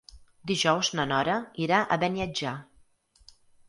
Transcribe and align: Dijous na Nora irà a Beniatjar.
Dijous 0.51 0.89
na 1.01 1.05
Nora 1.13 1.37
irà 1.69 1.85
a 1.85 2.01
Beniatjar. 2.07 2.59